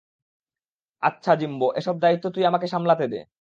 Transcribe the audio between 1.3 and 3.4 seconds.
Jimbo, এসব দায়িত্ব তুই আমাকে সামলাতে দে।